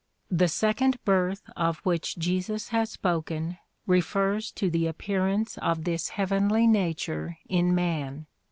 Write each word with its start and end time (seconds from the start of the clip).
The 0.31 0.47
second 0.47 0.97
birth 1.05 1.43
of 1.55 1.77
which 1.85 2.17
Jesus 2.17 2.69
has 2.69 2.89
spoken 2.89 3.59
refers 3.85 4.49
to 4.53 4.67
the 4.67 4.87
appearance 4.87 5.59
of 5.59 5.83
this 5.83 6.09
heavenly 6.09 6.65
nature 6.65 7.37
in 7.47 7.75
man. 7.75 8.25